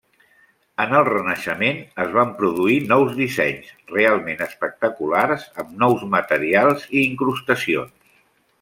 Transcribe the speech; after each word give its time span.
En 0.85 0.93
el 0.99 1.03
Renaixement 1.09 1.81
es 2.05 2.15
van 2.15 2.31
produir 2.39 2.77
nous 2.93 3.13
dissenys 3.19 3.69
realment 3.93 4.41
espectaculars 4.47 5.45
amb 5.65 5.77
nous 5.85 6.09
materials 6.17 6.89
i 6.97 7.07
incrustacions. 7.13 8.13